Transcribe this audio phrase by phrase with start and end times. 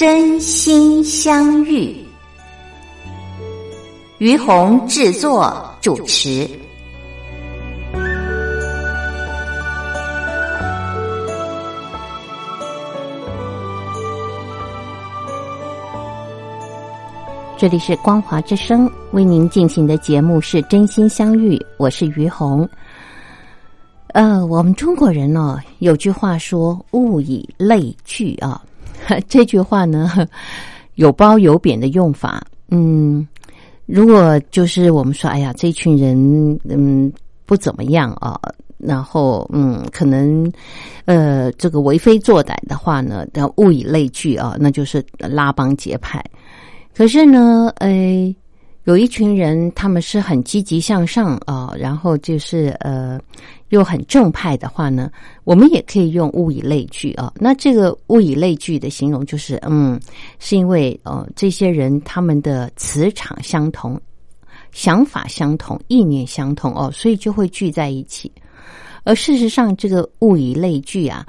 [0.00, 1.94] 真心相遇，
[4.16, 6.48] 于红制作主持。
[17.58, 22.66] 这里是光华之声为您进行的节目是真心相遇，我是于红。
[24.14, 28.62] 呃，我们中国人呢有句话说“物以类聚”啊。
[29.28, 30.10] 这句话呢，
[30.96, 32.42] 有褒有贬的用法。
[32.70, 33.26] 嗯，
[33.86, 37.12] 如果就是我们说，哎呀，这群人嗯
[37.46, 38.38] 不怎么样啊，
[38.78, 40.50] 然后嗯，可能
[41.06, 46.24] 呃这个为非作歹的话呢，要物以类聚啊，那就是拉帮结派。
[46.94, 48.34] 可是呢，诶，
[48.84, 53.20] 有一群人他们是很积极向上啊，然后就是呃。
[53.70, 55.08] 又很正派的话呢，
[55.44, 57.32] 我们也可以用物以类聚啊。
[57.36, 59.96] 那这个物以类聚的形容就是，嗯，
[60.40, 63.96] 是因为呃，这些人他们的磁场相同，
[64.72, 68.28] 想法相同，意念相同哦，所以就会聚在一起。
[69.04, 71.24] 而事实上，这个物以类聚啊，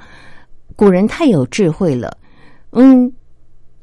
[0.74, 2.18] 古人太有智慧了，
[2.72, 3.12] 嗯。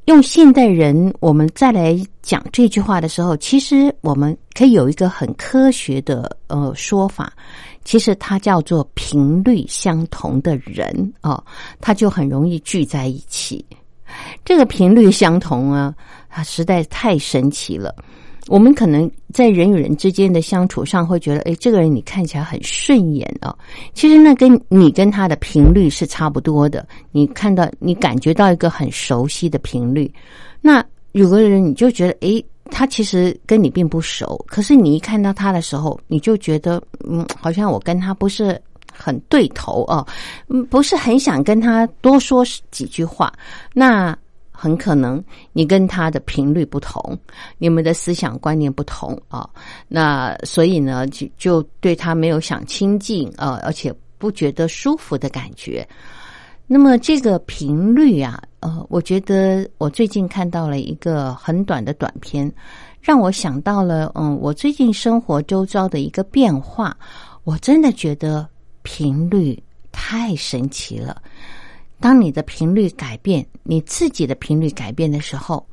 [0.05, 7.31] 用现代人我们再来讲这句话的时候，其实我们可以有一个很科学的呃说法，
[7.83, 11.43] 其实它叫做频率相同的人啊，
[11.79, 13.63] 他就很容易聚在一起。
[14.43, 15.93] 这个频率相同啊，
[16.27, 17.93] 它实在太神奇了。
[18.47, 23.55] 我们可能在人与人之间的相处上会觉得，哎，这个人你看起来很顺眼哦。
[23.93, 26.87] 其实那跟你跟他的频率是差不多的。
[27.11, 30.11] 你看到你感觉到一个很熟悉的频率，
[30.61, 34.43] 那有个人你就觉得，哎，他其实跟你并不熟。
[34.47, 38.59] 可是你一看到他的时候，你就觉得，嗯，好像我跟他不是
[38.91, 40.05] 很对头哦，
[40.47, 43.31] 嗯，不是很想跟他多说几句话。
[43.73, 44.17] 那。
[44.61, 47.17] 很可能你跟他的频率不同，
[47.57, 49.49] 你们的思想观念不同啊，
[49.87, 55.87] 那所以呢，就就对他没有想亲近啊，而且不觉得舒服的感觉。
[56.67, 62.51] 那么这个频率啊，呃，我觉得我最近看到了一个很短的短片，
[63.01, 66.95] 让我想到了，嗯，我最近生活周遭的一个变化，
[67.45, 68.45] 我真的觉得
[68.83, 69.57] 频率
[69.91, 71.21] 太神奇了。
[71.99, 75.65] 当你的频率改变，你自己的频率改变的时候，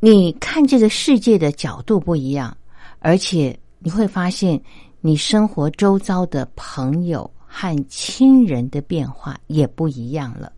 [0.00, 2.56] 你看这个世界的角度不一样，
[3.00, 4.60] 而且你会发现
[5.00, 10.52] 你生活周遭的朋友和亲人的变化也不一样了。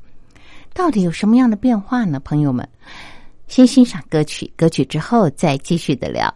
[0.72, 2.20] 到底有什么样的变化呢？
[2.20, 2.66] 朋友们，
[3.48, 6.32] 先欣赏歌曲，歌曲之后再继续的聊。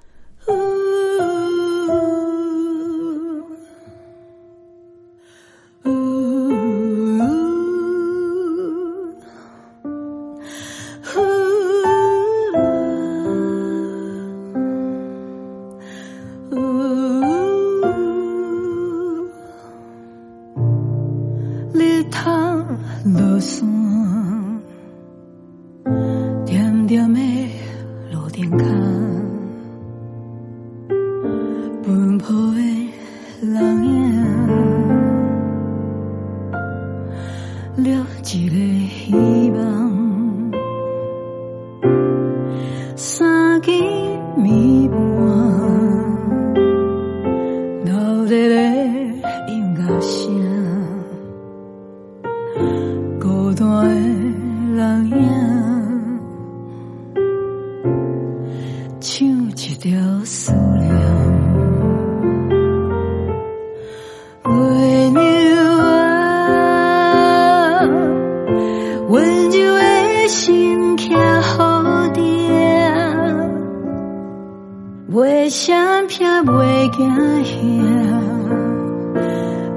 [75.09, 75.74] 为啥
[76.09, 77.06] 拼袂惊
[77.45, 77.53] 遐？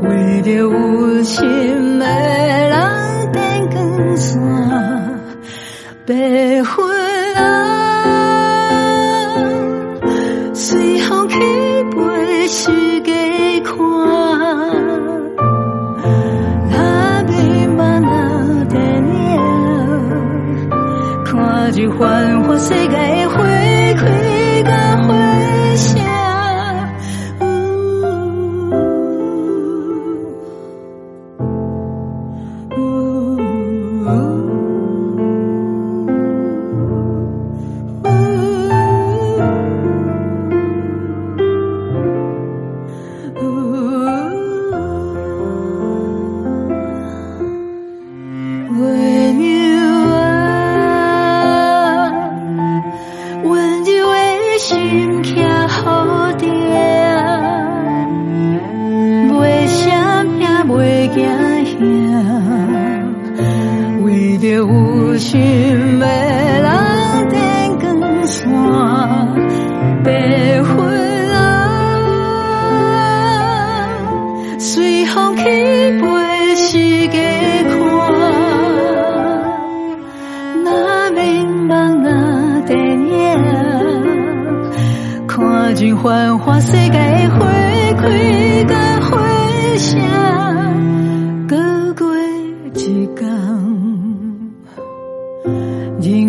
[0.02, 4.40] 为着有心的人变光线，
[6.06, 6.84] 白花
[7.36, 7.44] 啊，
[10.54, 11.36] 随风去
[11.92, 12.72] 飞世
[13.02, 13.12] 界
[13.60, 13.76] 看。
[16.72, 20.70] 那边嘛那电影，
[21.26, 23.37] 看着繁华世界的。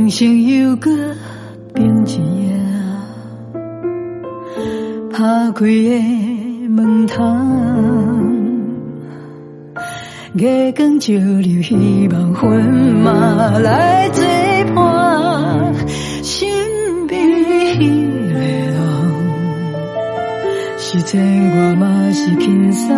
[0.08, 0.90] 人生又搁
[1.74, 2.50] 变一夜，
[5.12, 7.46] 打开的门窗。
[10.32, 14.24] 月光照入希望魂嘛来作
[14.74, 15.74] 伴，
[16.22, 16.48] 身
[17.06, 17.22] 边
[17.76, 17.78] 迄
[18.32, 18.80] 个人
[20.78, 22.96] 是牵挂嘛是轻松，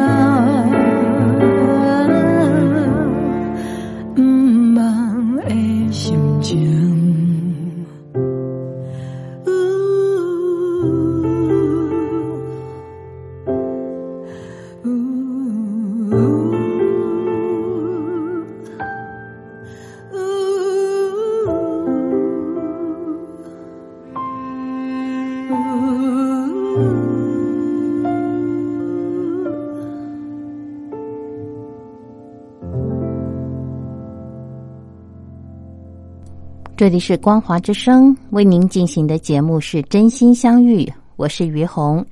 [36.81, 42.03] 这里是光华之声为您进行的节目是真心相遇，我是于红。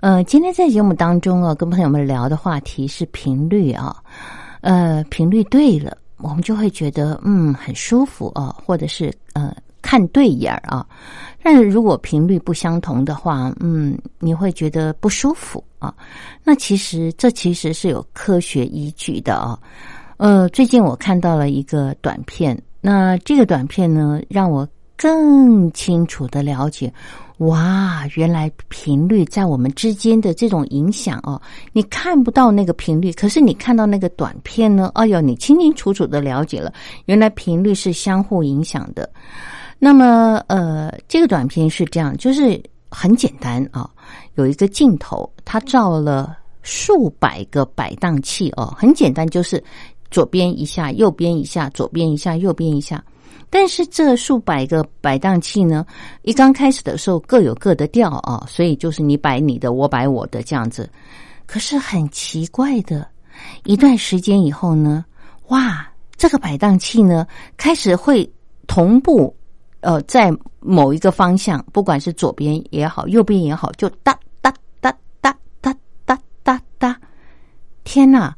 [0.00, 3.94] 呃，今天在节目当中啊，跟朋友们聊的话题是频率啊，
[4.62, 10.86] 呃，频率对了，我们就会觉得嗯很舒服啊，或者是呃看对眼儿啊。
[11.42, 15.94] 但是如果频率不相同的话，嗯，你会觉得不舒服啊。
[16.42, 19.58] 那其实这其实是有科学依据的啊。
[20.16, 22.58] 呃，最近我看到了一个短片。
[22.80, 24.66] 那这个短片呢，让我
[24.96, 26.92] 更清楚的了解，
[27.38, 31.40] 哇，原来频率在我们之间的这种影响哦，
[31.72, 36.72] 你看不到那个频率，可是你看到那个短片呢，哎呦，你清清楚楚的了解了，
[37.06, 39.08] 原来频率是相互影响的。
[39.78, 43.88] 那么，呃，这个短片是这样，就是很简单啊，
[44.34, 49.62] 有一个镜头，它照了数百个摆荡器哦，很简单，就是。
[50.10, 53.02] 左边一下，右边一下，左边一下，右边一下。
[53.52, 55.84] 但是这数百个摆荡器呢，
[56.22, 60.88] 一刚开始的时候各有各的调啊，所以就是你摆你的，我摆我的这样子。
[61.46, 63.08] 可是很奇怪的，
[63.64, 65.04] 一段时间以后呢，
[65.48, 65.84] 哇，
[66.16, 67.26] 这个摆荡器呢
[67.56, 68.30] 开始会
[68.68, 69.34] 同步，
[69.80, 76.96] 呃，在某一个方向，不管是左边也好，右边也好，就哒哒哒哒哒哒哒哒，
[77.82, 78.32] 天哪！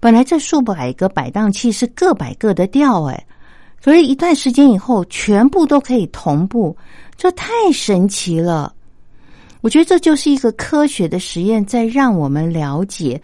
[0.00, 3.26] 本来这数百个摆荡器是各摆各的调，哎，
[3.80, 6.76] 所以一段时间以后，全部都可以同步，
[7.16, 8.72] 这太神奇了。
[9.60, 13.20] 我觉得这就是一个科学的实验，在让我们了解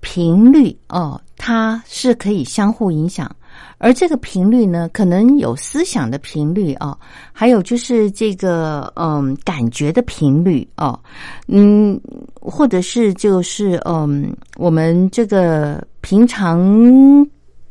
[0.00, 3.34] 频率哦，它是可以相互影响。
[3.78, 6.96] 而这个频率呢，可能有思想的频率哦，
[7.32, 10.98] 还有就是这个嗯感觉的频率哦，
[11.46, 11.98] 嗯，
[12.40, 17.26] 或者是就是嗯我们这个平常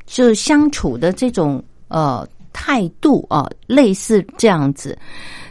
[0.08, 4.98] 就相处的这种呃态度啊，类似这样子，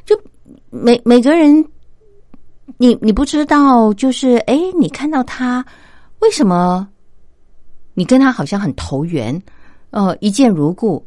[0.04, 0.20] 就
[0.68, 1.64] 每每个人，
[2.78, 5.64] 你你不知道，就是哎，你看到他
[6.18, 6.88] 为什么
[7.94, 9.40] 你跟他好像很投缘？
[9.90, 11.06] 呃，一见如故，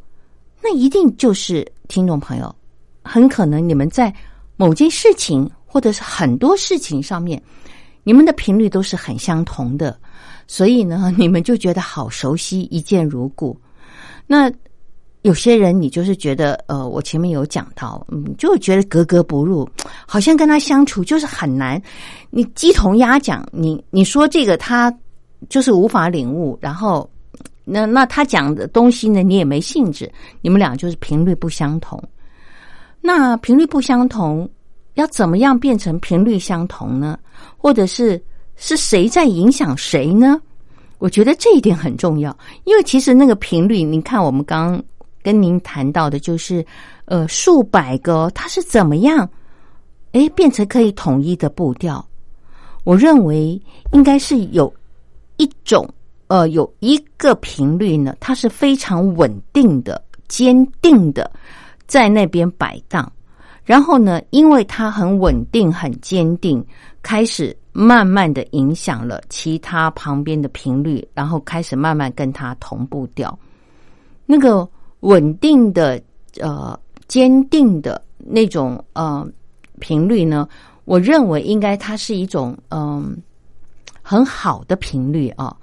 [0.62, 2.56] 那一定就是听众朋友，
[3.02, 4.10] 很可能你们在
[4.56, 7.42] 某件事情或者是很多事情上面，
[8.06, 9.98] 你们的频率都是很相同的，
[10.46, 13.60] 所以呢， 你们就觉得好熟悉，一见如故。
[14.28, 14.48] 那
[15.22, 19.68] 有些人，你就是觉得，呃，我前面有讲到，嗯，就觉得格格不入，
[20.06, 21.82] 好像跟他相处就是很难。
[22.30, 24.96] 你鸡同鸭讲，你你说这个他
[25.48, 27.10] 就是无法领悟，然后。
[27.68, 30.08] 那那他讲的东西呢，你也没兴致，
[30.40, 32.00] 你们俩就是频率不相同。
[33.00, 34.48] 那频率不相同，
[34.96, 37.18] 要怎么样变成频率相同呢？
[37.56, 38.22] 或者是
[38.56, 40.38] 是谁在影响谁呢？
[40.98, 44.82] 我觉得这一点很重要，因为其实那个频率，您看我们刚
[45.22, 46.64] 跟您谈到的，就是
[47.04, 49.28] 呃数百个，它是怎么样，
[50.12, 52.02] 哎变成可以统一的步调？
[52.84, 53.60] 我认为
[53.92, 54.72] 应该是有
[55.36, 55.86] 一种
[56.28, 61.30] 呃有一个频率呢，它是非常稳定的、坚定的
[61.86, 63.12] 在那边摆荡，
[63.66, 66.64] 然后呢，因为它很稳定、很坚定，
[67.02, 67.54] 开始。
[67.78, 73.38] 慢慢的影响了其他旁边的频率，然后开始慢慢跟它同步掉。
[74.24, 74.66] 那个
[75.00, 76.00] 稳定的、
[76.40, 76.74] 呃
[77.06, 79.28] 坚定的那种呃
[79.78, 80.48] 频率呢，
[80.86, 83.14] 我认为应该它是一种嗯
[84.00, 85.54] 很好的频率啊。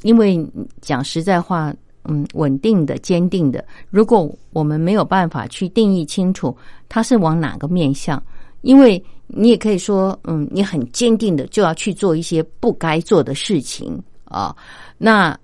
[0.00, 0.42] 因为
[0.80, 1.70] 讲实在话，
[2.04, 6.56] 嗯，稳定的、坚定的，如果我们没有办法去定义清楚
[6.88, 8.22] 它是往哪个面向，
[8.62, 9.02] 因为。
[9.34, 14.54] 你也可以说，嗯，你很坚定的就要去做一些不该做的事情啊。
[14.98, 15.34] 那，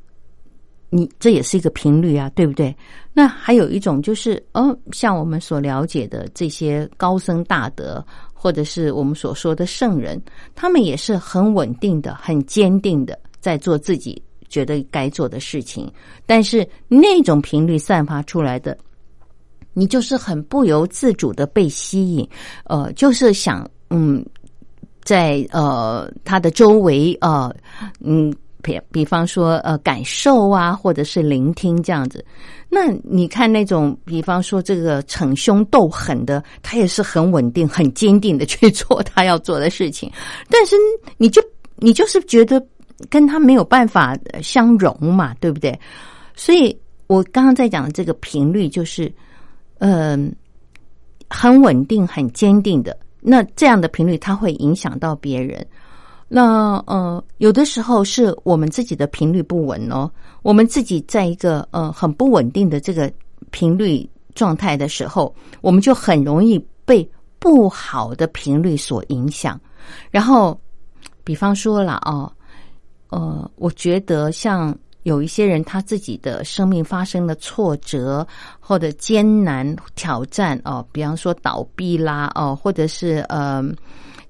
[0.90, 2.76] 你这也是一个频率啊，对不对？
[3.14, 10.20] 那还有一种就是，哦，像我们所了解的这些高僧大德，或者是我们所说的圣人，
[10.54, 15.90] 他们也是很稳定的、很坚定的在做自己觉得该做的事情。
[16.26, 18.76] 但是那种频率散发出来的，
[19.72, 22.28] 你就是很不由自主的被吸引，
[22.64, 23.68] 呃，就是想。
[23.90, 24.22] 嗯，
[25.02, 27.50] 在呃他的周围呃
[28.04, 28.30] 嗯
[28.62, 32.22] 比比方说呃感受啊，或者是聆听这样子。
[32.68, 40.12] 那你看那种比方说这个逞凶斗狠的，他也是很稳定、很坚定的去做他要做的事情。
[40.50, 40.76] 但是
[41.16, 41.42] 你就
[41.76, 42.62] 你就是觉得
[43.08, 45.78] 跟他没有办法相融嘛，对不对？
[46.34, 46.76] 所以
[47.06, 49.12] 我刚刚在讲的这个频率就是
[49.78, 50.34] 嗯
[51.28, 52.96] 很稳定、很坚定的。
[53.20, 55.66] 那这样的频率，它会影响到别人。
[56.28, 60.10] 那呃，有的时候是我们自己的频率不稳哦，
[60.42, 63.10] 我们自己在一个呃很不稳定的这个
[63.50, 69.58] 频率状态的时候，我们就很容易被不好的频率所影响。
[70.10, 70.58] 然后，
[71.24, 72.30] 比方说了哦，
[73.10, 74.76] 呃，我觉得像。
[75.04, 78.26] 有一些人，他自己的生命发生了挫折
[78.60, 83.64] 或者艰难挑战哦，比方说倒闭啦哦，或者是呃，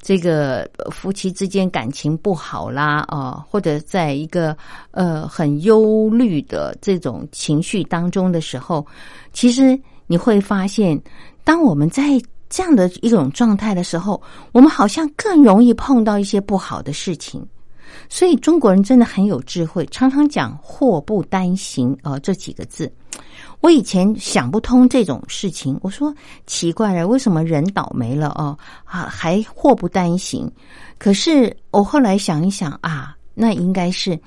[0.00, 4.56] 这个夫妻之间感情不好啦哦，或者在一个
[4.92, 8.86] 呃很忧虑的这种情绪当中的时候，
[9.32, 11.00] 其实你会发现，
[11.42, 17.44] 当我们在这样的一种状态的时候，我们好像更容易碰到一些不好的事情。
[18.08, 22.90] 所以中国人真的很有智慧，常常讲“祸不单行”呃这几个字。
[23.60, 26.14] 我以前想不通这种事情，我说
[26.46, 30.48] 奇怪了，为什么人倒霉了哦啊还祸不单行？
[30.96, 34.18] 可是我后来想一想啊，那应该是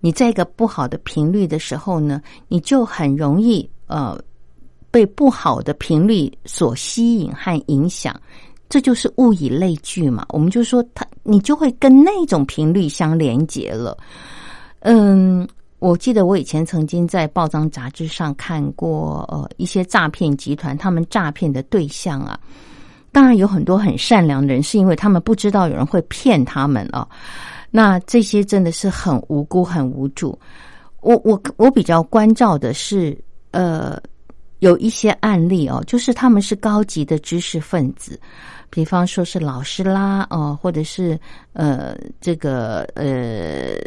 [0.00, 4.20] 你在一个不好的频率的时候呢，你就很容易呃
[4.90, 8.14] 被不好的频率所吸引和影响。
[8.68, 13.96] 这就是物以类聚嘛，我们就说它，你就会跟那种频率相连接了。
[14.80, 15.46] 嗯，
[15.78, 22.38] 我记得我以前曾经在报章杂志上看过，呃，一些诈骗集团，他们诈骗的对象啊，
[23.12, 27.06] 当然有很多很善良的人，是因为他们不知道有人会骗他们啊。
[27.70, 30.38] 那这些真的是很无辜、很无助。
[31.00, 33.16] 我我我比较关照的是，
[33.50, 34.00] 呃，
[34.60, 38.18] 有一些案例哦，就是他们是高级的知识分子。
[38.74, 41.16] 比方说是老师啦，哦，或者是
[41.52, 43.78] 呃，这个呃，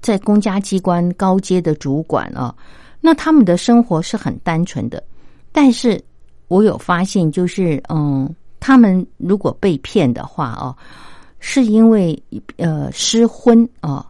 [0.00, 2.54] 在公家机关高阶的主管啊，
[3.00, 5.02] 那他们的生活是很单纯的。
[5.50, 6.00] 但是
[6.46, 10.72] 我有发现，就是嗯，他们如果被骗的话哦，
[11.40, 12.16] 是因为
[12.56, 14.08] 呃失婚啊，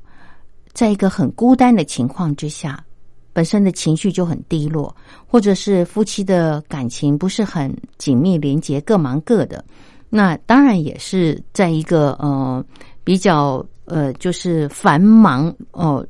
[0.75, 2.85] 在一个很孤单的情况之下，
[3.33, 4.95] 本身的情绪就很低落，
[5.27, 9.65] 或者是夫妻的感情不是很紧密连接，各忙各的。
[10.09, 12.65] 那当然也是在一个呃
[13.05, 16.07] 比较呃就是繁忙哦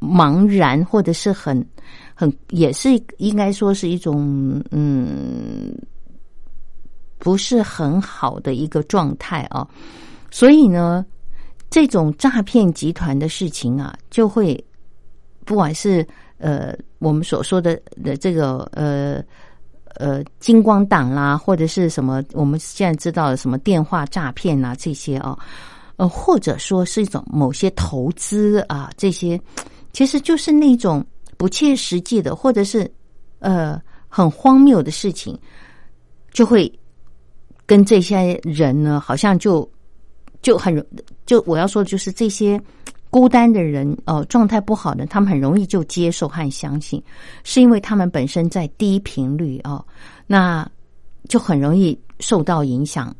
[0.00, 1.66] 茫然或者是很
[2.14, 5.76] 很也是应该说是一种嗯
[7.18, 9.66] 不是很好的一个状态啊，
[10.30, 11.04] 所以呢
[11.68, 14.62] 这种诈骗集团的事情啊就会
[15.44, 16.06] 不管是
[16.38, 19.22] 呃我们所说的的这个呃。
[19.96, 25.38] 呃，金光党啦，或者是什么，我们现在知道的什么电话诈骗啊，这些啊，
[25.96, 29.40] 呃，或者说是一种某些投资啊，这些
[29.92, 31.04] 其实就是那种
[31.36, 32.90] 不切实际的，或者是
[33.38, 35.38] 呃很荒谬的事情，
[36.32, 36.70] 就会
[37.66, 39.68] 跟这些人呢，好像就
[40.42, 40.84] 就很
[41.24, 42.60] 就我要说，就是这些
[43.14, 47.00] 孤单的人，哦，状态不好的，他们很容易就接受和相信，
[47.44, 49.86] 是因为他们本身在低频率哦，
[50.26, 50.68] 那
[51.28, 53.14] 就很容易受到影响，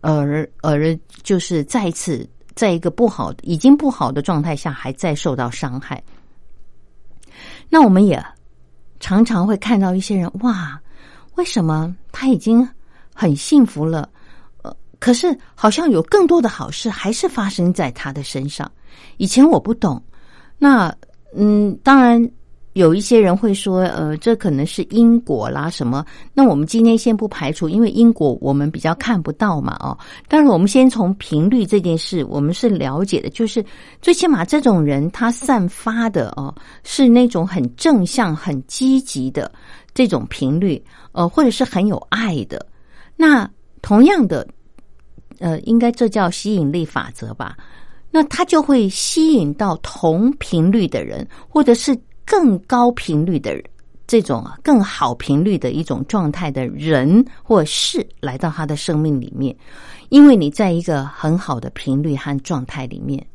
[0.00, 6.00] 而而就是再次在一个不好、已经不好的状态下，还在受到伤害。
[7.68, 8.24] 那我们也
[9.00, 10.80] 常常会看到一些人，哇，
[11.34, 12.64] 为什么他已经
[13.12, 14.08] 很幸福了？
[15.02, 18.70] 可是好像有更多的好事还是发生在他的身上。
[19.16, 20.00] 以前我不懂，
[20.58, 20.94] 那
[21.34, 22.30] 嗯，当然。
[22.74, 26.02] 有一些人会说，呃，这可能是因果啦，什么？
[26.32, 29.92] 那我们今天先不排除，因为因果我们比较看不到嘛，哦。
[30.26, 33.62] 但是我们先从频率这件事，我们是了解的，就是
[34.00, 39.52] 最起码这种人他散发的哦，是那种很正向、很积极的
[39.92, 40.82] 这种频率，
[41.12, 42.66] 呃，或者是很有爱的。
[43.16, 43.46] 那
[43.82, 44.48] 同样的，
[45.38, 47.56] 呃，应该这叫吸引力法则吧？
[48.10, 51.98] 那他就会吸引到同频率的人，或者是。
[52.24, 53.60] 更高频率的
[54.06, 59.54] 这种更好频率的一种状态的人或事来到他的生命里面，
[60.08, 63.26] 因为你在一个很好的频率和状态里面，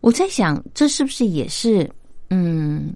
[0.00, 1.88] 我在想，这是不是也是
[2.28, 2.92] 嗯，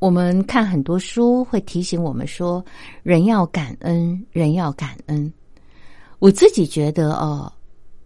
[0.00, 2.62] 我们看很多书会提醒我们说，
[3.04, 5.32] 人要感恩，人要感恩。
[6.20, 7.52] 我自己觉得哦，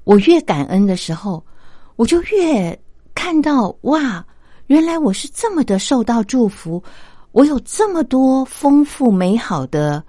[0.04, 1.44] 我越感恩的时候，
[1.96, 2.76] 我就越
[3.14, 4.24] 看到哇。
[4.68, 6.82] 原来我是这么的受到祝福，
[7.32, 10.02] 我有这么多丰富美好的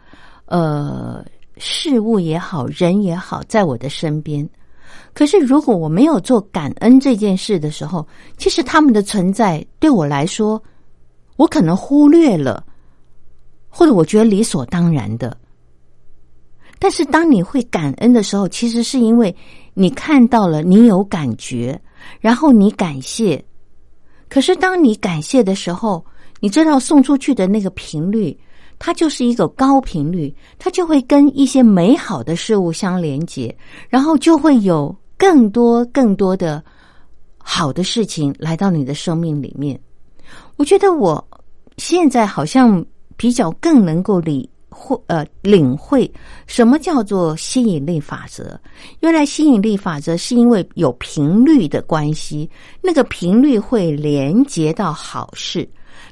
[0.45, 1.25] 呃
[1.57, 4.49] 事物也好，人也好，在我的身边。
[5.13, 10.61] 可是如果我没有做感恩这件事的时候，其实他们的存在对我来说，
[11.35, 12.63] 我可能忽略了，
[13.67, 15.35] 或者我觉得理所当然的。
[16.85, 19.35] 但是当你会感恩的时候，其实是因为
[19.73, 21.81] 你看到了，你有感觉，
[22.19, 23.43] 然后你感谢。
[24.29, 26.05] 可是，当你感谢的时候，
[26.39, 28.37] 你知道送出去的那个频率，
[28.77, 33.57] 它就是一个高频率，它就会跟一些美好的事物相连接，
[33.89, 36.63] 然后就会有更多更多的
[37.39, 39.79] 好的事情来到你的生命里面。
[40.55, 41.27] 我觉得我
[41.77, 42.85] 现在好像
[43.17, 44.47] 比较更能够理。
[44.77, 46.11] 会呃，领会
[46.47, 48.59] 什么叫做吸引力法则？
[48.99, 52.49] 原来吸引力法则是因为有频率的关系，
[52.81, 55.67] 那个频率会连接到好事。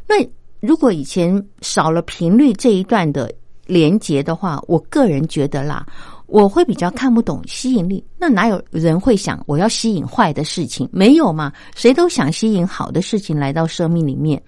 [0.08, 0.15] 那
[0.62, 3.30] 如果以前少了频率这一段的
[3.65, 5.86] 连接的话，我个人觉得啦，
[6.26, 8.04] 我会比较看不懂吸引力。
[8.17, 10.88] 那哪有人会想我要吸引坏的事情？
[10.91, 11.52] 没有嘛？
[11.76, 14.41] 谁都想吸引好的事情来到生命里面。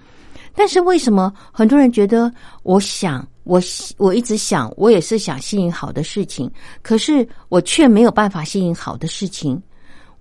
[0.55, 2.31] 但是为什么很多人觉得
[2.63, 3.27] 我想？
[3.45, 3.61] 我
[3.97, 9.61] 我一直想，我也是想吸引好的事情，可是我却没有办法吸引好的事情。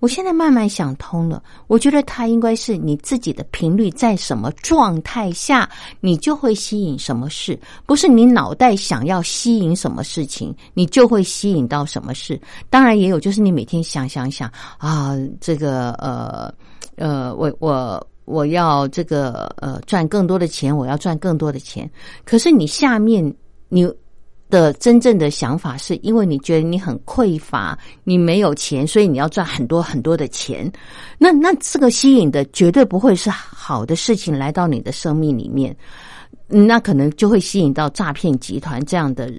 [0.01, 5.67] 我现在慢慢想通了，我觉得它应该是你自己的频率在什么状态下，
[6.01, 12.39] 你就会吸引什么事，不是你脑袋想要吸引什么事情，你就会吸引到什么事。
[12.69, 16.53] 当然也有，就是你每天想想想啊，这个呃
[16.97, 18.07] 呃，我我。
[18.25, 21.91] 我要这个呃赚更多的钱，我要赚更多的钱。
[22.25, 23.35] 可是你下面
[23.69, 23.87] 你
[24.51, 30.71] 的真正的想法是因为你觉得你很匮乏，你没有钱，所以你要赚很多很多的钱。
[31.19, 35.77] 那那这个吸引的绝对不会是好的事情来到你的生命里面，
[36.47, 39.33] 那可能就会吸引到诈骗集团这样的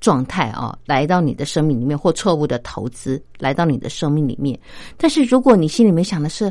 [0.00, 4.58] 状态啊，来到你的生命里面，或错误的投资来到你的生命里面。
[4.96, 6.50] 但是如果你心里面想的是，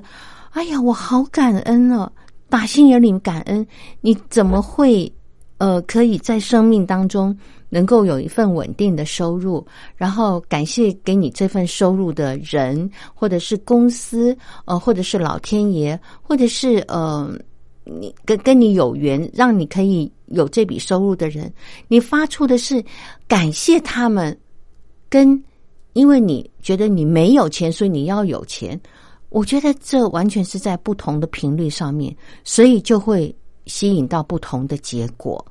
[0.53, 2.11] 哎呀，我好感恩哦！
[2.47, 3.65] 打心眼里感恩，
[4.01, 5.11] 你怎么会
[5.57, 7.35] 呃，可以在生命当中
[7.69, 9.65] 能够有一份稳定的收入？
[9.95, 17.35] 然后感谢给你这份收入的人，或者是公司，呃，或者是老天爷，或者是呃，
[17.83, 21.51] 你跟跟你有缘，让你可以有这笔收入的人，
[21.87, 22.83] 你发出的是
[23.27, 24.37] 感谢他们，
[25.09, 25.43] 跟
[25.93, 28.79] 因为你觉得你没有钱，所以你要有钱。
[29.33, 35.43] 我觉得这完全是在不同的频率上面，所以就会吸引到不同的结果。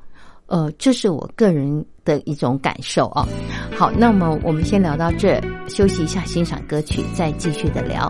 [0.47, 3.27] 呃，这是我个人的一种感受啊。
[3.77, 8.09] 好，那么我们先聊到这，休息一下，欣赏歌曲，再继续的聊。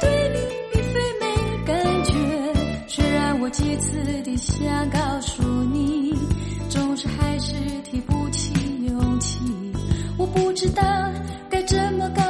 [0.00, 0.38] 对你
[0.72, 1.26] 并非没
[1.64, 2.12] 感觉，
[2.86, 6.14] 虽然我几次的想告诉你，
[6.68, 8.52] 总是还是提不起
[8.86, 9.38] 勇气。
[10.16, 10.82] 我不知道
[11.48, 12.22] 该怎么告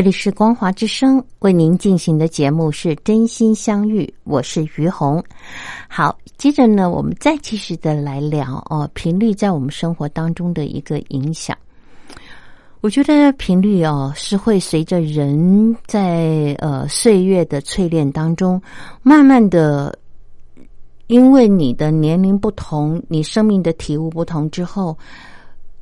[0.00, 5.22] 这里是光华之声为您进行的节目是真心相遇，我是于红。
[5.90, 11.54] 好，接着呢，我们再继续的来聊哦，频率在我们生活当中的一个影响。
[12.80, 18.58] 我觉得频率哦是会随着人在呃岁月的淬炼当中，
[19.02, 19.94] 慢慢的，
[21.08, 24.96] 因为你的年龄不同，你生命的体悟不同之后，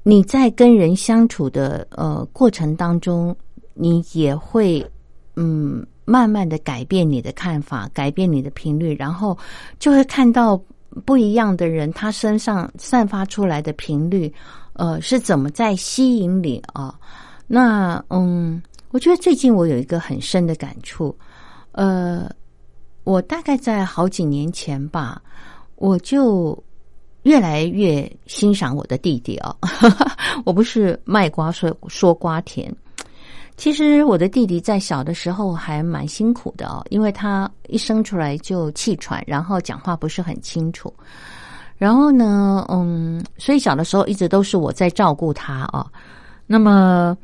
[0.03, 3.33] 你在跟人相处的呃过程当中，
[3.79, 4.85] 你也会
[5.37, 9.39] 嗯慢慢的改变你的看法，改变你的频率，然后
[9.79, 10.61] 就会看到
[11.05, 14.33] 不一样的人，他身上散发出来的频率，
[14.73, 16.99] 呃，是怎么在吸引你啊？
[17.47, 18.61] 那嗯，
[18.91, 21.17] 我觉得最近我有一个很深的感触，
[21.73, 22.29] 呃，
[23.05, 25.23] 我大概在好几年前吧，
[25.77, 26.61] 我就
[27.23, 29.55] 越来越欣赏我的弟弟哦，
[30.45, 32.75] 我不是卖瓜说说瓜甜。
[33.59, 40.95] 其实我的弟弟在小的时候还蛮辛苦的哦，因为他一生出来就气喘，然后讲话不是很清楚。
[41.77, 45.85] 然后呢，嗯，所以小的时候一直都是我在照顾他哦。
[46.47, 47.19] 那么，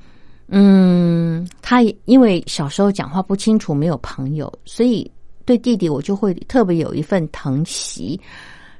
[0.48, 5.08] 嗯，他因为小时候讲话不清楚，没有朋友，所以
[5.44, 8.20] 对弟弟我就会特别有一份疼惜。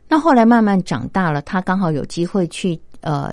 [0.08, 3.32] 那后来慢慢长大了，他刚好有机会去呃。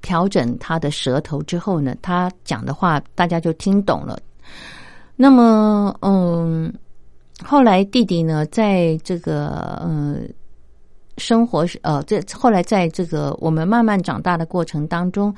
[0.00, 4.18] 调整他的舌头之后呢，他讲的话大家就听懂了。
[5.16, 6.72] 那么，嗯，
[7.44, 10.32] 后来弟弟呢，在这个嗯
[11.16, 15.34] 生活是呃，这后来在这个我们慢慢长大的过程当中，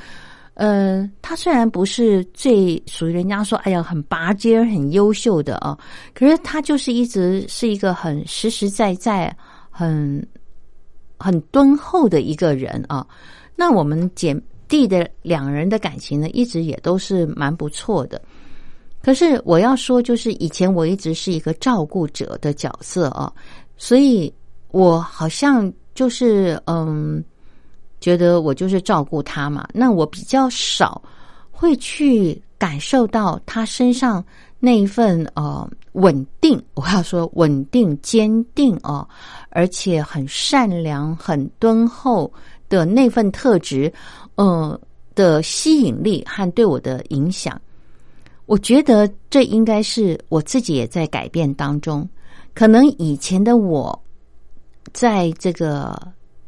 [0.53, 5.79] 呃，他虽然不是最属于人家说哎呀很拔尖很优秀的啊，
[6.13, 9.35] 可是他就是一直是一个很实实在在、
[9.71, 10.23] 很
[11.19, 13.07] 很敦厚的一个人啊。
[13.61, 14.35] 那我们姐
[14.69, 18.19] 弟的两人的感情呢，一直也都是蛮不错的。
[19.03, 23.31] 可是我要说，就是以前我一直是一个照顾者的角色啊，
[23.77, 24.33] 所以
[24.71, 27.23] 我好像就是嗯，
[28.01, 29.69] 觉得我就是照顾他嘛。
[29.75, 31.03] 那我比较少
[31.51, 34.25] 会去感受到他身上
[34.59, 39.07] 那一份呃稳定，我要说稳定、坚定哦，
[39.51, 42.33] 而且很善良、很敦厚。
[42.71, 43.93] 的那份特质，
[44.37, 44.81] 呃
[45.15, 47.61] 的吸引力和对我的影响，
[48.47, 52.09] 我觉得这应该是我自己也在改变当中。
[52.55, 54.03] 可能以前的我，
[54.93, 56.01] 在这个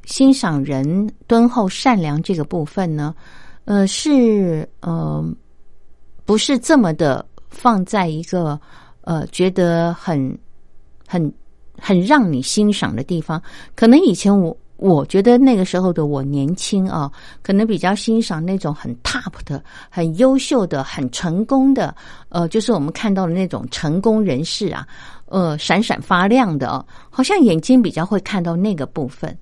[0.05, 3.15] 欣赏人敦厚善良这个部分呢，
[3.65, 5.23] 呃，是呃
[6.25, 8.59] 不是这么的放在一个
[9.03, 10.39] 呃觉得很
[11.07, 11.33] 很
[11.79, 13.43] 很让你欣赏的地方。
[13.75, 14.57] 可能以前我。
[14.83, 17.09] 我觉得那个时候的我年轻啊，
[17.41, 21.95] 可能比较欣赏那种很 top 的、很优秀的、很成功的，
[22.31, 24.85] 呃，就是我们看到的那种成功人士啊，
[25.27, 29.39] 呃，闪闪发亮的哦，好像眼睛比较会看到那个部分。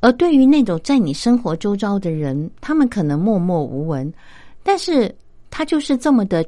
[0.00, 4.10] 而对于那种在你生活周遭的人，他们可能默默无闻，
[4.62, 5.14] 但是
[5.50, 6.42] 他就是这么的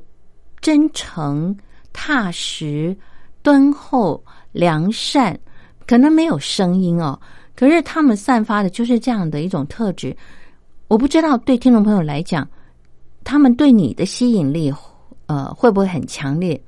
[0.62, 1.54] 真诚、
[1.92, 2.96] 踏实、
[3.42, 5.38] 敦厚、良善，
[5.86, 7.20] 可能没有声音哦，
[7.62, 10.16] 可是他们散发的就是这样的一种特质。
[10.88, 12.44] 我不知道对听众朋友来讲，
[13.22, 14.74] 他们对你的吸引力，
[15.26, 16.60] 呃，会不会很强烈？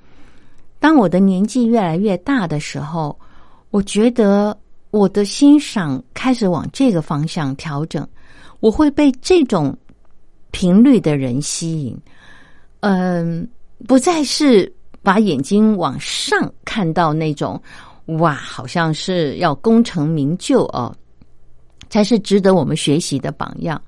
[0.78, 3.18] 当我的年纪越来越大的时候，
[3.70, 4.56] 我觉得
[4.92, 8.06] 我的欣赏开始往这个方向调整，
[8.60, 9.76] 我会被这种
[10.52, 11.98] 频率的人吸引。
[12.82, 13.48] 嗯，
[13.88, 17.60] 不再是把眼睛往上看到那种，
[18.06, 20.94] 哇，好像是要功成名就哦，
[21.88, 23.80] 才是值得我们学习的榜样。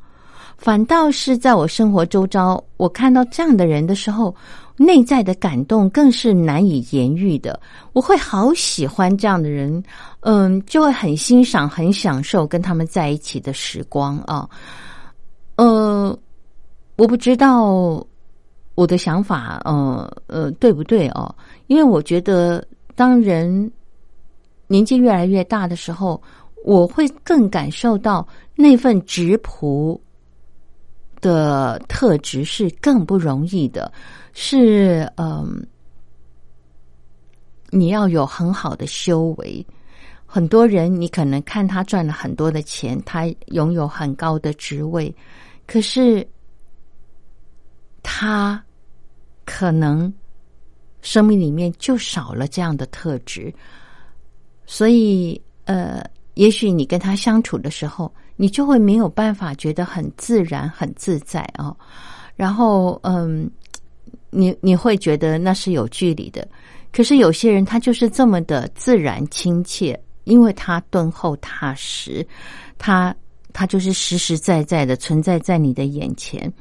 [0.57, 4.35] 反倒是在我生活周遭，我看到这样的人的时候，
[4.79, 7.61] 内在的感动更是难以言喻的。
[7.93, 9.83] 我会好喜欢这样的人，
[10.21, 14.49] 嗯，就会很欣赏、很享受跟他们在一起的时光啊。
[15.57, 16.19] 呃，
[16.97, 18.03] 我不知道
[18.75, 21.35] 我的想法，呃呃，对不对哦？
[21.67, 23.71] 因为我觉得，当人
[24.67, 26.23] 年纪越来越大的时候，
[26.65, 30.01] 我会更感受到那份质朴。
[31.23, 33.91] 的特质是更不容易的，
[34.35, 35.67] 是嗯，
[37.71, 39.67] 你要有很好的修为。
[40.27, 45.13] 很多人你可能看他赚了很多的钱，他拥有很高的职位，
[45.67, 46.25] 可是
[48.03, 48.63] 他
[49.47, 50.13] 可能
[51.01, 53.53] 生命里面就少了这样的特质，
[54.67, 58.13] 所以呃，也许你跟他相处的时候。
[58.39, 61.75] 你就会没有办法觉得很自然、很自在啊，
[62.35, 63.51] 然后嗯，
[64.29, 66.47] 你你会觉得那是有距离的。
[66.93, 72.27] 可是有些人他就是这么的自然亲切，因为他敦厚踏实，
[72.77, 73.17] 他
[73.55, 76.53] 他就是实实在在的存在在你的眼前。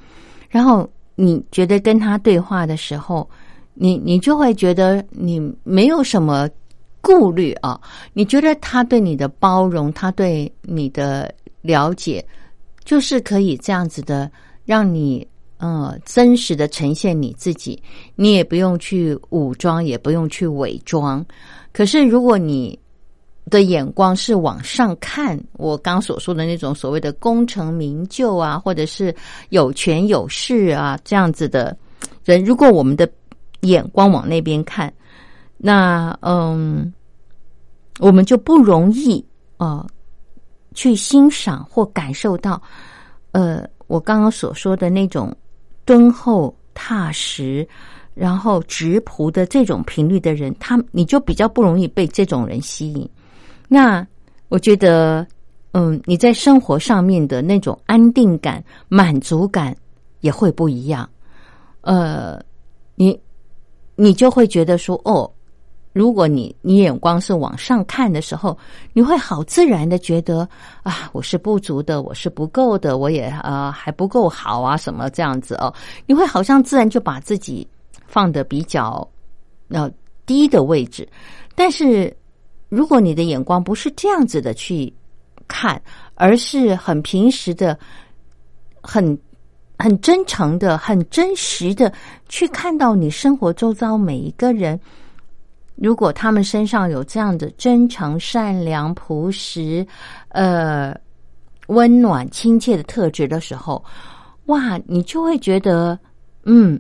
[0.48, 3.30] 然后你觉得跟他对话的时候，
[3.74, 6.50] 你你就会觉得你没有什么
[7.06, 7.80] 顾虑啊，
[8.12, 11.34] 你觉得他对你的包容，他对你的。
[11.66, 12.24] 了解，
[12.84, 14.30] 就是可以这样子的，
[14.66, 17.82] 让你呃真实的呈现你自己，
[18.14, 21.26] 你也不用去武装，也不用去伪装。
[21.74, 22.78] 可是如果你
[23.50, 29.12] 的眼光是往上看，我刚所说的那种所谓的功成名就啊，或者是
[29.50, 31.76] 有权有势啊这样子的
[32.24, 33.10] 人，如果我们的
[33.62, 34.94] 眼光往那边看，
[35.66, 36.94] 那嗯，
[37.98, 39.26] 我们就不容易
[39.58, 39.84] 啊。
[40.76, 42.62] 去欣赏或感受到，
[43.32, 45.36] 呃，我刚刚所说的那种
[45.86, 47.66] 敦厚踏实，
[48.14, 53.10] 然后直朴的这种频率的人，他你就比较不容易被这种人吸引。
[53.70, 54.06] 那
[54.50, 55.26] 我觉得，
[55.72, 59.76] 嗯，你在生活上面的那种安定感、满足感
[60.20, 61.10] 也会不一样。
[61.82, 62.38] 呃，
[62.96, 63.18] 你
[63.96, 65.32] 你就会觉得说，哦。
[65.96, 68.58] 如果你你眼光是往上看的时候，
[68.92, 70.46] 你会好自然的觉得
[70.84, 75.74] 啊，我是不足的，我是不够的，我也呃还不够好啊，什么这样子哦，
[76.06, 77.66] 你会好像自然就把自己
[78.08, 79.08] 放的比较
[79.70, 79.90] 呃
[80.26, 81.08] 低的位置。
[81.56, 82.14] 但是
[82.68, 84.94] 如果你的眼光不是这样子的去
[85.48, 85.82] 看，
[86.16, 87.80] 而是很平时的、
[88.82, 89.18] 很
[89.80, 91.90] 很真诚的、很真实的
[92.28, 94.78] 去看到你生活周遭每一个人。
[95.76, 99.86] 如果他们身上有这样的真诚、善良、朴实、
[100.30, 100.96] 呃
[101.68, 103.84] 温暖、亲切的特质的时候，
[104.46, 106.00] 哇，你就会觉得，
[106.44, 106.80] 嗯，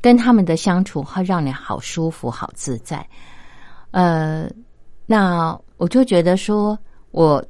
[0.00, 3.06] 跟他们的相处会让你好舒服、好自在。
[3.92, 4.50] 呃，
[5.06, 6.76] 那我就觉得说，
[7.12, 7.44] 我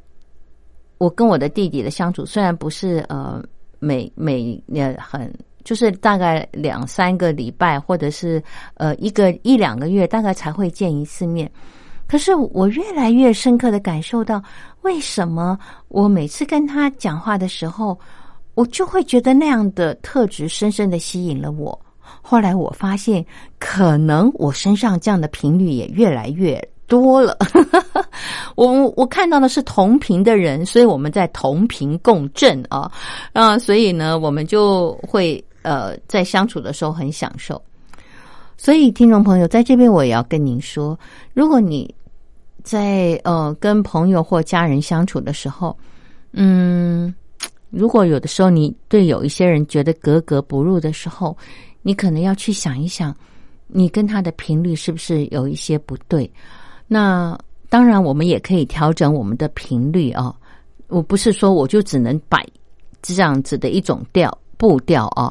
[0.99, 3.43] 我跟我的弟弟的相处，虽然不是呃
[3.79, 5.33] 每每呃很。
[5.65, 8.43] 就是大概两三个礼拜，或者是
[8.75, 11.51] 呃一个一两个月，大概才会见一次面。
[12.07, 14.41] 可是我越来越深刻的感受到，
[14.83, 17.99] 为什么我每次跟他讲话的时候，
[18.55, 21.77] 我就会觉得那样的特质深深的吸引了我。
[22.21, 23.25] 后来我发现，
[23.59, 26.63] 可能我身上这样的频率也越来越。
[26.87, 27.35] 多了，
[28.57, 32.93] 我我看到的是同频的人，所以我们在同频共振啊
[33.33, 37.61] 啊，所以呢，我们就会呃在相处的时候很享受。
[38.57, 40.97] 所以，听众朋友，在这边我也要跟您说，
[41.35, 41.93] 如果你
[42.63, 45.77] 在呃跟朋友或家人相处的时候，
[46.33, 47.13] 嗯，
[47.71, 51.37] 如果有的时候你对有一些人觉得格格不入的时候，
[51.83, 53.15] 你可能要去想一想，
[53.67, 56.31] 你跟他的频率是不是有一些不对。
[56.87, 57.37] 那
[57.69, 60.33] 当然，我们也可以调整我们的频率啊。
[60.87, 62.47] 我不是说我就只能摆
[63.03, 64.31] 这样子的一种调
[64.65, 65.31] 步调啊。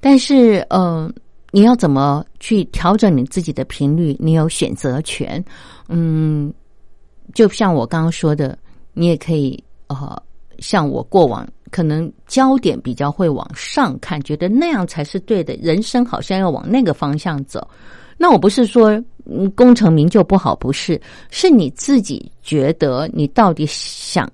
[0.00, 1.12] 但是，嗯，
[1.52, 4.16] 你要怎么去调整你自己的频率？
[4.18, 5.42] 你有选择权。
[5.88, 6.52] 嗯，
[7.32, 8.58] 就像我刚刚说的，
[8.92, 10.20] 你也可以呃，
[10.58, 17.64] 像我过往可能焦点比较会往上看，觉得那样才是对的，人生好像要往那个方向走。
[18.18, 19.00] 那我不是说
[19.54, 24.28] 功成名就不好，不是，是你自己觉得你到底想。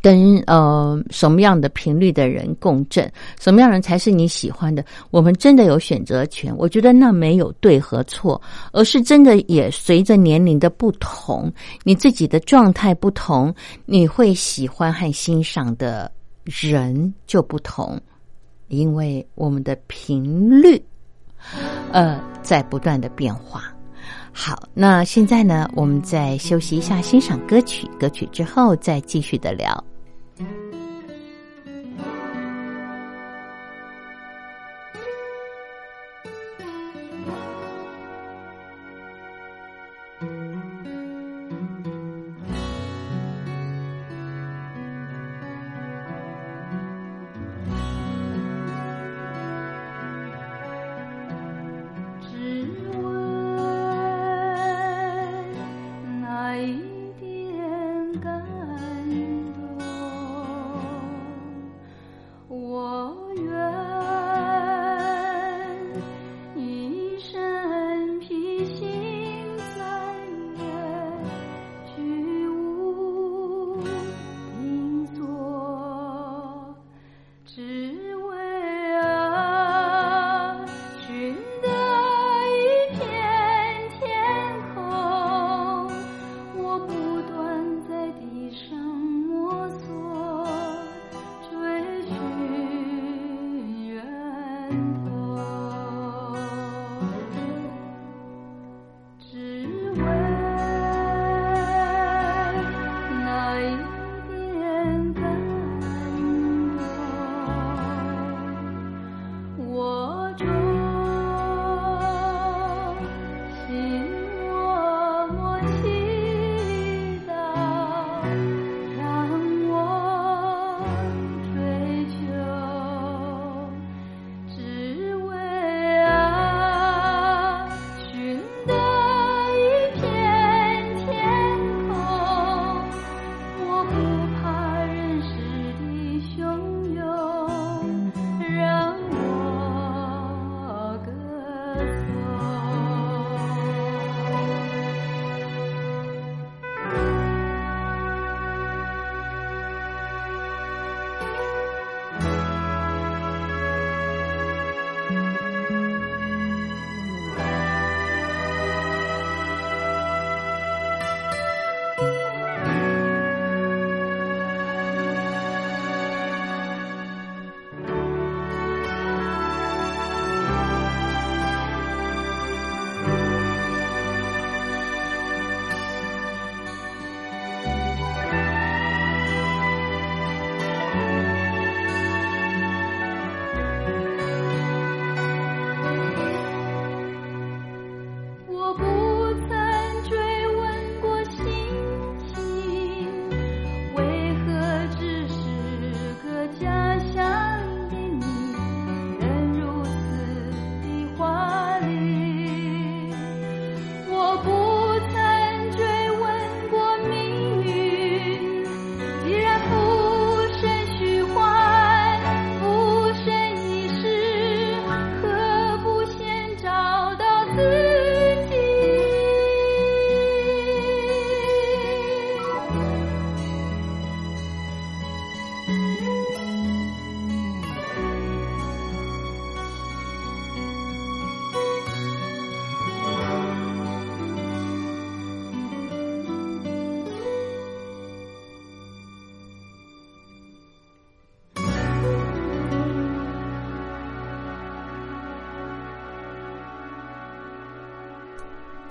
[0.00, 4.84] 跟呃什么样的频率的人共振，什么样人才是你喜欢的？
[5.10, 6.56] 我们真的有选择权。
[6.56, 8.40] 我觉得那没有对和错，
[8.72, 13.54] 而是真的也随着年龄的不同，你自己的状态不同，
[13.86, 16.10] 你会喜欢和欣赏的
[16.44, 18.00] 人就不同，
[18.68, 20.80] 因为我们的频率
[21.92, 23.72] 呃在不断的变化。
[24.40, 27.90] 好，那现在呢，我们再休息一下，欣赏歌曲。
[27.98, 29.84] 歌曲之后再继续的聊。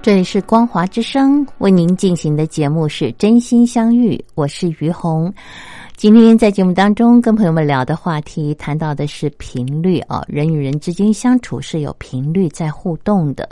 [0.08, 5.34] 这里是光华之声为您进行的节目是真心相遇，我是于红。
[5.98, 13.50] 今天在节目当中跟朋友们聊的话题，谈到的是频率啊，人与人之间相处是有频率在互动的。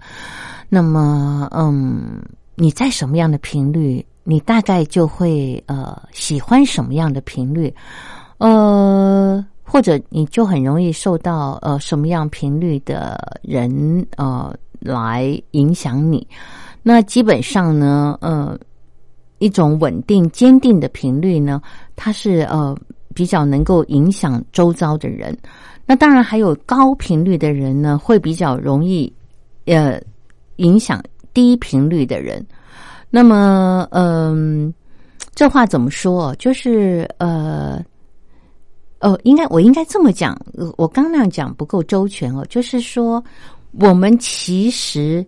[0.70, 2.22] 那么，嗯，
[2.56, 7.76] 你在什么样的频率，你大概就会呃喜欢什么样的频率。
[8.38, 14.56] 呃，或者你就很容易受到呃什么样频率的人呃
[14.86, 16.26] 来影响你。
[16.84, 18.58] 那基本上呢，呃，
[19.40, 21.62] 一种稳定坚定的频率呢，
[21.96, 22.78] 它是呃
[23.14, 25.36] 比较能够影响周遭的人。
[25.86, 29.12] 那当然还有高频率的人呢，会比较容易
[29.66, 30.00] 呃
[30.58, 32.46] 影响低频率的人。
[33.10, 34.74] 那么，嗯，
[35.34, 36.34] 这话怎么说？
[36.36, 37.84] 就是呃。
[39.02, 40.36] 哦，应该我应该这么讲，
[40.78, 42.44] 我刚那样讲不够周全哦。
[42.50, 43.24] 就是说，
[43.80, 45.26] 我们其实，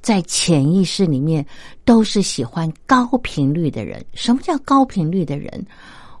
[0.00, 1.44] 在潜意识里面
[1.84, 4.04] 都是喜欢高频率的人。
[4.12, 5.66] 什么叫高频率的人？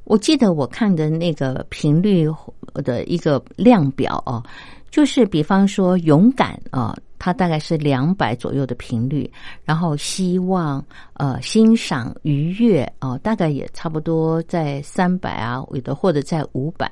[0.04, 2.26] 我记得我看的那个频率
[2.74, 4.42] 的一个量表哦，
[4.90, 6.96] 就是比方说勇敢啊。
[7.22, 9.30] 它大概是两百左右的频率，
[9.62, 10.82] 然后希望
[11.12, 16.90] 呃欣赏愉悦哦，大概也差不多在三百啊，有的或者在五百。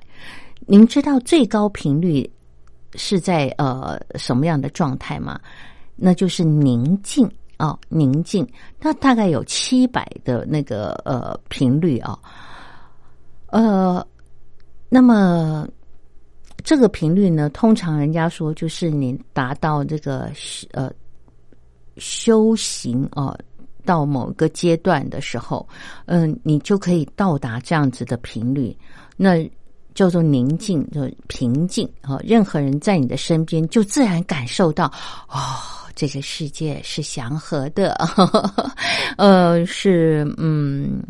[0.66, 2.30] 您知道最高频率
[2.94, 5.40] 是在呃什么样的状态吗？
[5.96, 8.46] 那就是宁静哦，宁静。
[8.80, 12.18] 它大概有七百的那个呃频率啊，
[13.46, 14.06] 呃，
[14.88, 15.66] 那么。
[16.64, 20.30] 这个频率呢，通常人家说就是你达到这个
[20.72, 20.90] 呃
[21.96, 23.34] 修行哦，
[23.86, 25.66] 到某个阶段的时候，
[26.06, 28.76] 嗯，你就可以到达这样子的频率，
[29.16, 29.48] 那
[29.98, 32.20] 叫做宁静，就平静啊。
[32.22, 34.84] 任何人在你的身边，就自然感受到
[35.28, 35.58] 哦，
[35.96, 37.98] 这个世界是祥和的，
[39.18, 41.02] 呃，是嗯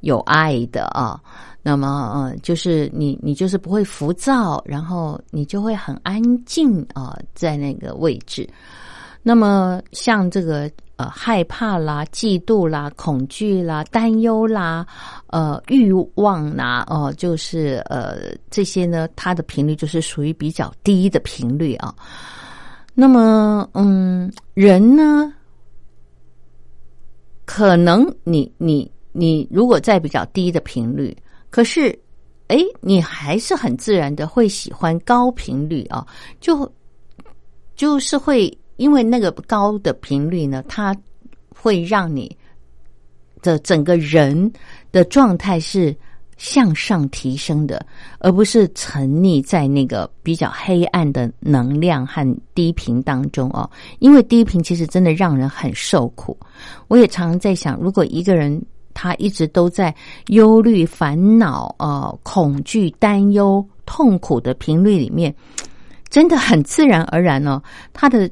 [0.00, 1.20] 有爱的啊。
[1.62, 8.48] 那么，呃，就是你，你就是不会浮躁，然后你就会很安静啊，在那个位置。
[9.22, 10.70] 那么，像这个
[11.10, 14.86] 害怕啦、嫉妒啦、恐惧啦、担忧啦、
[15.28, 21.94] 呃，欲望啦，哦，就是呃，这些呢，它的频率就是属于比较低的频率啊。
[22.94, 25.32] 那么，嗯，人呢，
[27.44, 31.16] 可能你你你如果在比较低的频率。
[31.48, 31.98] 可是，
[32.48, 36.06] 哎，你还是很自然的会喜欢高频率啊，
[36.40, 36.70] 就
[37.76, 40.96] 就是会因为那个高的频率呢，它
[41.48, 42.36] 会让你
[43.40, 44.52] 的整个人
[44.90, 45.94] 的状态是
[46.36, 47.84] 向上提升的，
[48.18, 53.68] 而不是沉溺在那个比较黑暗的能量和低频当中哦。
[53.98, 56.36] 因为低频其实真的让人很受苦。
[56.88, 58.62] 我也常常在想，如果一个人。
[58.94, 59.94] 他一直都在
[60.26, 65.34] 忧虑、烦恼、呃、恐惧、担忧、痛苦的频率里面，
[66.10, 67.62] 真的很自然而然呢，
[67.94, 68.28] 他的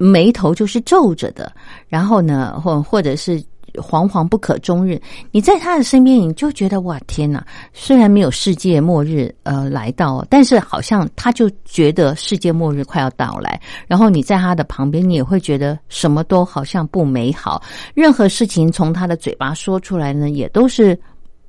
[0.00, 1.52] 眉头就是皱着的，
[1.86, 3.40] 然后呢，或或者是。
[3.74, 7.46] 惶惶不可终日，你在他的身边，你就觉得哇天哪！
[7.72, 13.60] 虽然没有世界末日呃来到，但是好像他就觉得世界末日快要到来。
[13.86, 17.62] 然后你在他的旁边，你也会觉得什么都好像不美好。
[17.94, 20.98] 任何事情从他的嘴巴说出来呢，也都是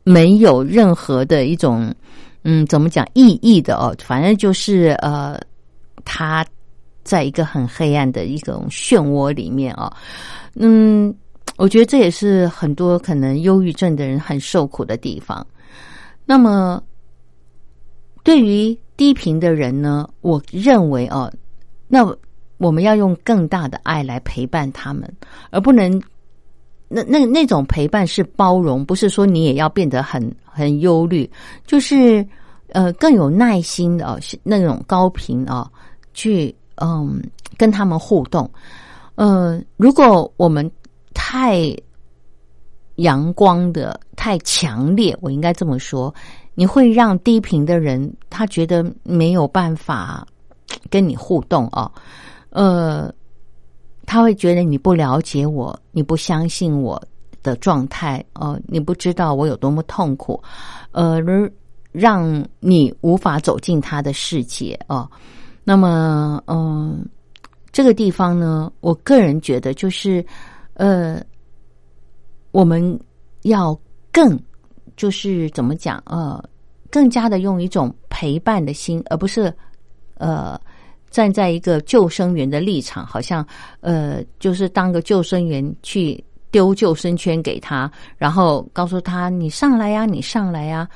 [0.04, 1.92] 没有任何的一种
[2.44, 3.96] 嗯，怎么讲意义的哦。
[3.98, 5.42] 反正就是呃，
[6.06, 6.46] 他
[7.04, 9.92] 在一个很黑暗的一种漩涡里面啊，
[10.56, 11.14] 嗯。
[11.58, 15.46] 我觉得这也是很多可能忧郁症的人很受苦的地方。
[16.26, 16.82] 那么，
[18.24, 21.32] 对于低频的人呢，我认为哦，
[21.88, 22.08] 那
[22.58, 25.12] 我们要用更大的爱来陪伴他们，
[25.52, 26.02] 而不能
[26.88, 31.30] 那那那种陪伴是包容，不是说你也要变得很很忧虑，
[31.68, 32.26] 就是
[32.70, 35.70] 呃更有耐心的是那种高频啊，
[36.14, 37.22] 去嗯
[37.58, 38.50] 跟他们互动。
[39.16, 40.70] 嗯，如果我们
[41.14, 41.76] 太
[42.96, 46.14] 阳光的太强烈，我应该这么说，
[46.56, 50.26] 你会让低频的人他觉得没有办法
[50.90, 51.92] 跟你互动哦，
[52.50, 53.14] 呃，
[54.06, 57.02] 他会觉得你不了解我，你不相信我
[57.44, 60.42] 的状态，哦，你不知道我有多么痛苦，
[60.92, 61.20] 呃，
[61.92, 65.10] 让你无法走进他的世界哦。
[65.72, 67.08] 那么，嗯，
[67.72, 70.26] 这个地方呢，我个人觉得就是。
[70.76, 71.22] 呃，
[72.52, 73.00] 我们
[73.44, 73.78] 要
[74.12, 74.40] 更
[74.96, 76.44] 就是怎么讲呃，
[76.90, 79.54] 更加的用一种陪伴的心，而不是
[80.16, 80.60] 呃
[81.12, 83.46] 站在一个救生员的立场，好像
[83.82, 90.88] 呃就是当个救生员去丢救生圈给他，然后告诉他你上来呀，你上来呀，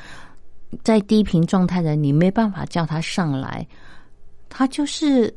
[0.84, 3.68] 在低频状态的你没办法叫他上来，
[4.56, 5.36] 他就是。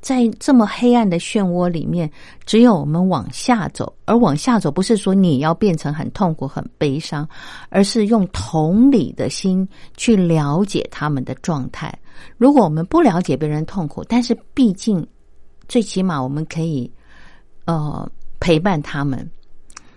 [0.00, 2.10] 在这么黑暗的漩涡里面，
[2.44, 7.26] 只有我们往下走，而往下走不是说你要变成很痛苦、很悲伤，
[7.70, 9.66] 而是用同理的心
[9.96, 11.90] 去了解他们的状态。
[12.36, 15.06] 如果我们不了解别人痛苦，但是毕竟
[15.68, 16.92] 最起码我们可以
[17.64, 18.06] 呃
[18.40, 19.26] 陪伴他们。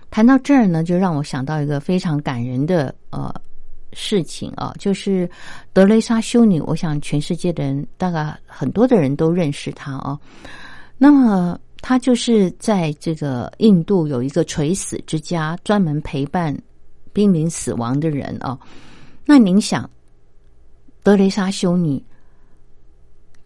[0.09, 3.33] 谈到这儿呢，就让我想到一个非常感人的呃。
[3.99, 5.27] 事情啊，就是
[5.73, 6.61] 德雷莎修女。
[6.61, 10.17] 我想全世界的人，大概很多的人都认识她啊。
[10.99, 16.55] 那么，她就是在这个印度有一个垂死之家，专门陪伴
[17.11, 18.57] 濒临死亡的人啊。
[19.25, 19.89] 那您想，
[21.01, 22.01] 德雷莎修女，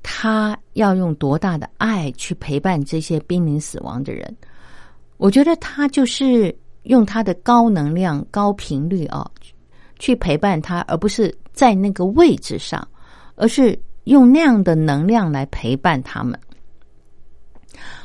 [0.03, 4.35] 她要用多大的爱去陪伴这些濒临死亡的人？
[5.15, 9.25] 我觉得她就是用她的高能量、高频率啊。
[10.01, 12.85] 去陪伴他，而不是在那个位置上，
[13.35, 16.37] 而是用那样的能量来陪伴他们。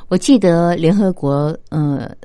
[0.07, 2.15] 我记得联合国，呃，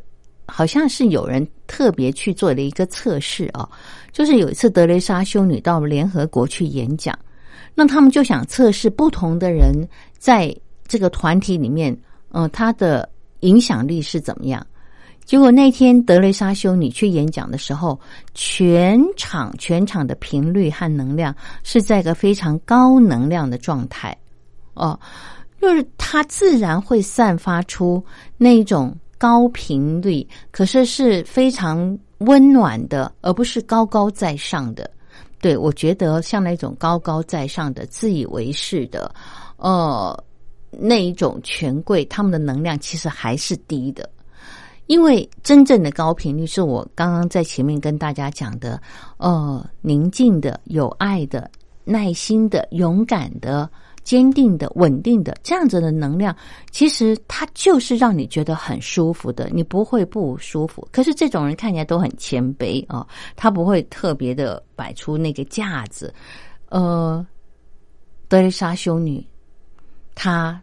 [0.47, 3.67] 好像是有人特别去做了一个测试啊，
[4.13, 7.19] 就是有一次德雷莎修女到联合国去演讲，
[7.75, 9.73] 那他们就想测试不同的人
[10.19, 10.55] 在
[10.87, 11.99] 这个团体里面，
[12.33, 13.09] 嗯，他的
[13.41, 14.65] 影响力是怎么样。
[15.33, 17.99] 结果那天德雷莎修女去演讲的时候，
[18.35, 24.15] 全场全场的频率和能量是在一个非常高能量的状态，
[24.75, 25.01] 哦，
[25.59, 28.05] 就是它自然会散发出
[28.37, 34.91] 那种高频率，可是是非常温暖的，而不是高高在上的。
[35.41, 39.11] 对我觉得像那种高高在上的、自以为是的，
[39.57, 40.25] 呃，
[40.73, 44.07] 那一种权贵，他们的能量其实还是低的。
[44.93, 48.79] 因为真正的高频率是我刚刚在前面跟大家讲的，
[49.17, 51.51] 呃，宁静的、有爱的、
[51.83, 53.67] 耐心的、勇敢的、
[54.05, 56.37] 坚定的、稳定的这样子的能量，
[56.71, 60.87] 其实它就是让你觉得很舒服的，你不会不舒服。
[60.93, 66.13] 可是这种人看起来都很谦卑啊，他不会特别的摆出那个架子。
[66.69, 67.27] 呃，
[68.29, 69.27] 德丽莎修女，
[70.15, 70.61] 她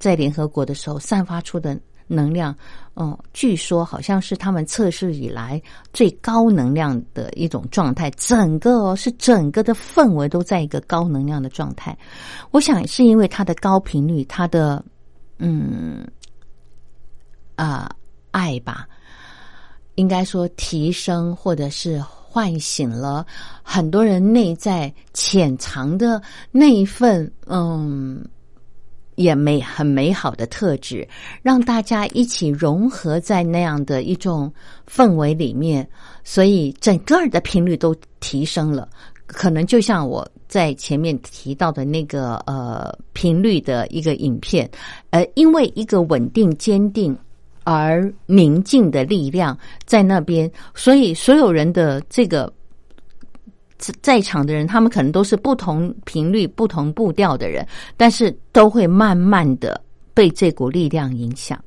[0.00, 1.78] 在联合国的时候散发出的。
[2.10, 2.56] 能量，
[3.00, 11.96] 嗯，据说好像是他们测试以来最高能量的一种状态，整个是整个的氛围都在一个高能量的状态。
[12.50, 14.84] 我想是因为它的高频率，它的
[15.38, 16.04] 嗯
[17.54, 17.88] 啊
[18.32, 18.88] 爱吧，
[19.94, 23.24] 应该说提升或者是唤醒了
[23.62, 26.20] 很多人内在潜藏的
[26.50, 28.26] 那一份嗯。
[29.18, 31.06] 也美很美好的特质，
[31.42, 34.50] 让大家一起融合在那样的一种
[34.88, 35.86] 氛围里面，
[36.22, 38.88] 所以整个的频率都提升了。
[39.26, 44.70] 可能就像我在前面提到的那个呃频率的一个影片，
[45.10, 47.14] 呃，因为一个稳定、坚定
[47.64, 52.52] 而宁静的力量在那边，所以所有人的这个。
[53.78, 57.66] 在场的人，他们可能都是不同频率、不同步调的人，
[57.96, 59.80] 但是都会慢慢的
[60.12, 61.62] 被这股力量影响。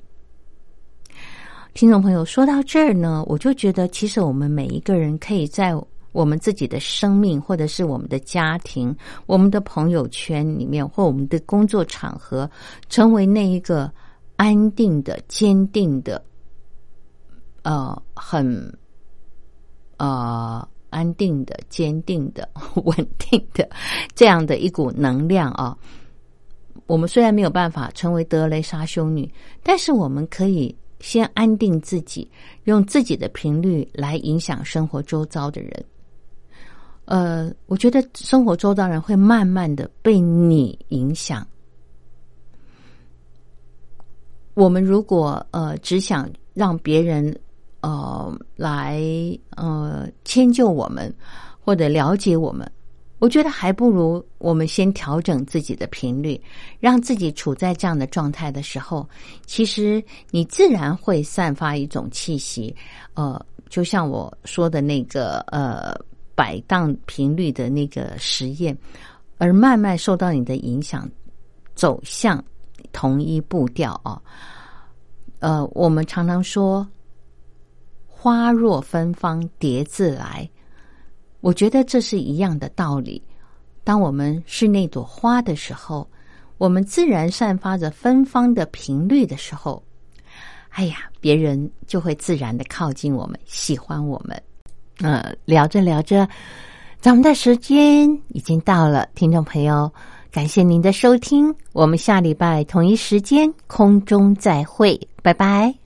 [1.74, 5.74] 听众朋友，说到这儿呢，我就觉得，其实我们每一个人可以在
[6.12, 8.94] 我们自己的生命，或者是我们的家庭、
[9.26, 12.50] 我们的朋友圈里面，或我们的工作场合，
[12.90, 13.90] 成为那一个
[14.36, 16.22] 安定的、坚定的，
[17.64, 18.78] 呃，很，
[19.96, 20.68] 呃。
[20.92, 22.48] 安定的、坚定的、
[22.86, 23.68] 稳定的
[24.14, 25.76] 这样的一股能量啊！
[26.86, 29.28] 我们虽然没有办法成为德雷莎修女，
[29.64, 32.30] 但是我们可以先安定自己，
[32.66, 35.86] 用自己的频率来影响生活周遭的人。
[37.06, 41.48] 呃，我觉得生活周遭人会慢慢的被你影响。
[44.54, 47.36] 我们如果呃只想让别人。
[47.82, 49.02] 呃，来
[49.56, 51.14] 呃迁就我们
[51.60, 52.72] 或者了解我们，
[53.18, 56.40] 我觉得还不如我们先调整自己的频率，
[56.80, 59.08] 让自己处在这样的状态的时候，
[59.46, 62.76] 其实你自然会散发一种气息。
[63.16, 65.94] 呃，就像我说的那个呃
[66.36, 68.78] 摆荡频率的那个实验，
[69.38, 71.10] 而慢慢受到你的影响，
[71.74, 72.44] 走向
[72.92, 74.22] 同一步调啊。
[75.40, 76.88] 呃，我们常常说。
[78.24, 80.48] 花若芬芳，蝶自来。
[81.40, 83.20] 我觉得这是一样的道理。
[83.84, 86.08] 当我们是那朵花的时候，
[86.60, 89.82] 我们自然散发着芬芳的频率的时候，
[90.70, 94.40] 哎呀，别人就会自然的靠近我们，喜欢我们。
[95.00, 96.30] 呃，聊着聊着，
[97.00, 99.92] 咱们的时间已经到了，听众朋友，
[100.32, 105.81] 感谢您的收听，我们下礼拜同一时间空中再会，拜拜。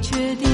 [0.00, 0.47] 确定，